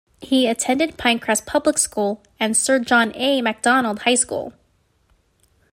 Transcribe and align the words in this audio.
He 0.19 0.47
attended 0.47 0.97
Pinecrest 0.97 1.45
Public 1.45 1.77
School 1.77 2.23
and 2.39 2.57
Sir 2.57 2.79
John 2.79 3.11
A. 3.15 3.39
Macdonald 3.43 3.99
High 3.99 4.15
School. 4.15 4.51